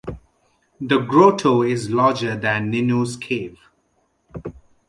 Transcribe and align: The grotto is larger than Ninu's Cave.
The 0.79 0.97
grotto 0.97 1.61
is 1.61 1.91
larger 1.91 2.35
than 2.35 2.71
Ninu's 2.71 3.15
Cave. 3.17 3.59